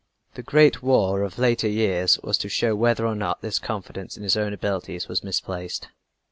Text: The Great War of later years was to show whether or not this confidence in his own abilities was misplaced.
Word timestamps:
The 0.33 0.41
Great 0.41 0.81
War 0.81 1.21
of 1.21 1.37
later 1.37 1.67
years 1.67 2.17
was 2.23 2.35
to 2.39 2.49
show 2.49 2.75
whether 2.75 3.05
or 3.05 3.13
not 3.13 3.43
this 3.43 3.59
confidence 3.59 4.17
in 4.17 4.23
his 4.23 4.35
own 4.35 4.51
abilities 4.51 5.07
was 5.07 5.23
misplaced. 5.23 5.89